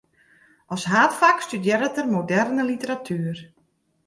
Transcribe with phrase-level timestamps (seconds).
[0.73, 3.37] As haadfak studearret er moderne literatuer.